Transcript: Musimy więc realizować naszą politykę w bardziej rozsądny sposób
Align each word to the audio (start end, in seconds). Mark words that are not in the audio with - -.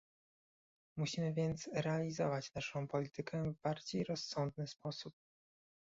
Musimy 0.97 1.33
więc 1.33 1.69
realizować 1.73 2.53
naszą 2.53 2.87
politykę 2.87 3.51
w 3.53 3.61
bardziej 3.61 4.03
rozsądny 4.03 4.67
sposób 4.67 5.13